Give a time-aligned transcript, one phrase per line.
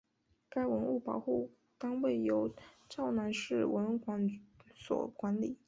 [0.49, 2.51] 该文物保护单位由
[2.89, 4.27] 洮南市文管
[4.75, 5.59] 所管理。